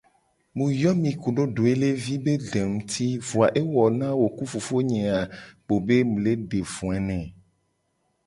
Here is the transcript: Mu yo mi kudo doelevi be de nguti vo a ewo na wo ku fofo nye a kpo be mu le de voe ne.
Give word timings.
Mu 0.55 0.65
yo 0.81 0.91
mi 1.01 1.11
kudo 1.21 1.43
doelevi 1.55 2.13
be 2.23 2.33
de 2.51 2.61
nguti 2.71 3.05
vo 3.27 3.37
a 3.45 3.47
ewo 3.61 3.83
na 3.99 4.07
wo 4.19 4.27
ku 4.35 4.43
fofo 4.51 4.77
nye 4.89 5.01
a 5.19 5.21
kpo 5.63 5.73
be 5.85 5.95
mu 6.09 6.17
le 6.25 6.31
de 6.49 6.59
voe 6.73 6.97
ne. 7.07 7.19